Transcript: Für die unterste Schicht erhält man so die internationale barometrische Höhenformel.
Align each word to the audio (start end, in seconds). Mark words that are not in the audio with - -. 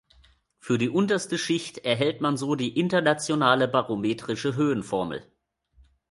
Für 0.57 0.79
die 0.79 0.89
unterste 0.89 1.37
Schicht 1.37 1.77
erhält 1.85 2.21
man 2.21 2.35
so 2.35 2.55
die 2.55 2.79
internationale 2.79 3.67
barometrische 3.67 4.55
Höhenformel. 4.55 5.27